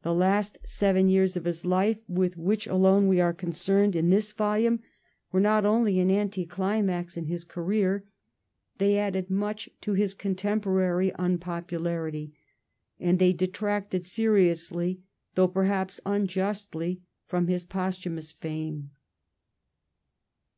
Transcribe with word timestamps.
The 0.00 0.14
last 0.14 0.56
seven 0.64 1.10
years 1.10 1.36
of 1.36 1.44
his 1.44 1.66
life, 1.66 1.98
with 2.08 2.38
which 2.38 2.66
alone 2.66 3.06
we 3.06 3.20
are 3.20 3.34
concerned 3.34 3.94
in 3.94 4.08
this 4.08 4.32
volume, 4.32 4.80
were 5.30 5.42
not 5.42 5.66
only 5.66 6.00
an 6.00 6.10
anti 6.10 6.46
climax 6.46 7.18
in 7.18 7.26
his 7.26 7.44
career; 7.44 8.06
they 8.78 8.96
added 8.96 9.28
much 9.28 9.68
to 9.82 9.92
his 9.92 10.14
contemporary 10.14 11.12
unpopularity, 11.18 12.32
and 12.98 13.18
they 13.18 13.34
detracted 13.34 14.06
seriously 14.06 15.02
though 15.34 15.48
perhaps 15.48 16.00
unjustly 16.06 17.02
from 17.26 17.46
his 17.46 17.66
posthumous 17.66 18.32
fame. 18.32 18.90